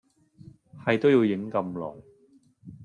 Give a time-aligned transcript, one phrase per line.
[0.83, 2.01] 係都要影咁耐